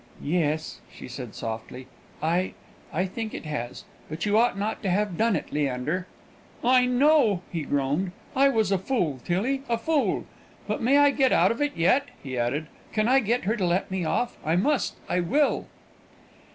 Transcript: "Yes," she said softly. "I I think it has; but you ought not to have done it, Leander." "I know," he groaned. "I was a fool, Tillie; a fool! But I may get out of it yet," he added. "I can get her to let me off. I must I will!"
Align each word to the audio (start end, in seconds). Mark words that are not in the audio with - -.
"Yes," 0.23 0.81
she 0.91 1.07
said 1.07 1.35
softly. 1.35 1.85
"I 2.23 2.55
I 2.91 3.05
think 3.05 3.35
it 3.35 3.45
has; 3.45 3.83
but 4.09 4.25
you 4.25 4.35
ought 4.35 4.57
not 4.57 4.81
to 4.81 4.89
have 4.89 5.15
done 5.15 5.35
it, 5.35 5.53
Leander." 5.53 6.07
"I 6.63 6.87
know," 6.87 7.43
he 7.51 7.61
groaned. 7.61 8.11
"I 8.35 8.49
was 8.49 8.71
a 8.71 8.79
fool, 8.79 9.19
Tillie; 9.23 9.61
a 9.69 9.77
fool! 9.77 10.25
But 10.65 10.79
I 10.79 10.83
may 10.85 11.11
get 11.11 11.31
out 11.31 11.51
of 11.51 11.61
it 11.61 11.77
yet," 11.77 12.07
he 12.23 12.35
added. 12.35 12.65
"I 12.97 13.03
can 13.03 13.23
get 13.25 13.43
her 13.43 13.55
to 13.55 13.63
let 13.67 13.91
me 13.91 14.03
off. 14.03 14.39
I 14.43 14.55
must 14.55 14.95
I 15.07 15.19
will!" 15.19 15.67